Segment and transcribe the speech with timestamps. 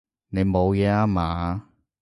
[0.29, 1.67] 你冇嘢啊嘛？